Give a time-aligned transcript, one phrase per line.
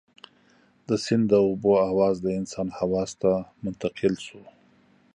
[0.87, 3.31] د سيند د اوبو اواز د انسان حواسو ته
[3.63, 4.41] منتقل شو.